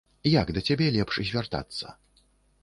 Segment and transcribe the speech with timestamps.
[0.35, 1.95] Як да цябе лепш звяртацца?